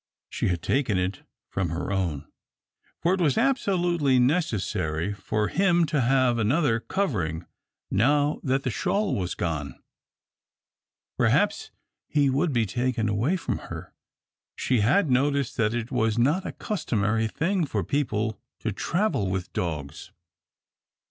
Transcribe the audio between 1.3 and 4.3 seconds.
from her own, for it was absolutely